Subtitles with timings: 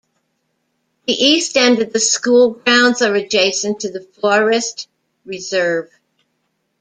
[1.05, 4.87] The east end of the school grounds are adjacent to the "Forest
[5.27, 5.91] Reserve".